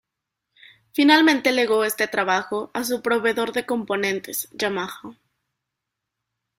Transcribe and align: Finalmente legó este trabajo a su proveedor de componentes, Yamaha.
Finalmente 0.93 1.51
legó 1.51 1.83
este 1.83 2.07
trabajo 2.07 2.71
a 2.73 2.83
su 2.83 3.03
proveedor 3.03 3.53
de 3.53 3.67
componentes, 3.67 4.47
Yamaha. 4.51 5.15